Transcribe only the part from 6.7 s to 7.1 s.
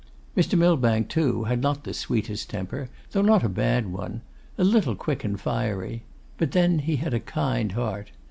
he